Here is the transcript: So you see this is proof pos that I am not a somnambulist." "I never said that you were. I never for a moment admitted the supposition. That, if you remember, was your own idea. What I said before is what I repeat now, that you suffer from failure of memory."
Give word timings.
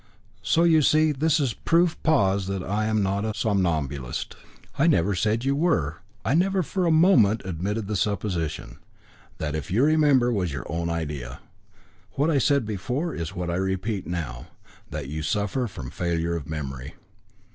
So 0.41 0.63
you 0.63 0.81
see 0.81 1.11
this 1.11 1.39
is 1.39 1.53
proof 1.53 1.95
pos 2.01 2.47
that 2.47 2.63
I 2.63 2.87
am 2.87 3.03
not 3.03 3.23
a 3.23 3.35
somnambulist." 3.35 4.35
"I 4.79 4.87
never 4.87 5.13
said 5.13 5.41
that 5.41 5.45
you 5.45 5.55
were. 5.55 6.01
I 6.25 6.33
never 6.33 6.63
for 6.63 6.87
a 6.87 6.91
moment 6.91 7.43
admitted 7.45 7.85
the 7.85 7.95
supposition. 7.95 8.77
That, 9.37 9.53
if 9.53 9.69
you 9.69 9.83
remember, 9.83 10.33
was 10.33 10.51
your 10.51 10.65
own 10.71 10.89
idea. 10.89 11.41
What 12.13 12.31
I 12.31 12.39
said 12.39 12.65
before 12.65 13.13
is 13.13 13.35
what 13.35 13.51
I 13.51 13.57
repeat 13.57 14.07
now, 14.07 14.47
that 14.89 15.07
you 15.07 15.21
suffer 15.21 15.67
from 15.67 15.91
failure 15.91 16.35
of 16.35 16.49
memory." 16.49 16.95